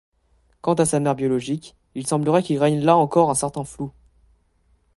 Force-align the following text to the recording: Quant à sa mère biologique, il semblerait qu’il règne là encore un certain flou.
Quant 0.63 0.73
à 0.73 0.87
sa 0.87 0.99
mère 0.99 1.13
biologique, 1.13 1.75
il 1.93 2.07
semblerait 2.07 2.41
qu’il 2.41 2.57
règne 2.57 2.81
là 2.83 2.97
encore 2.97 3.29
un 3.29 3.35
certain 3.35 3.63
flou. 3.63 3.91